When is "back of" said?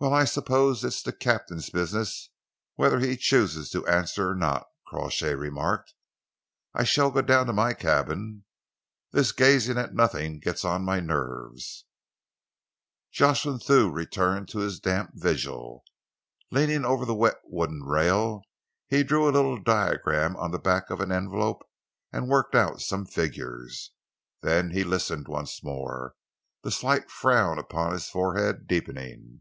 20.58-21.00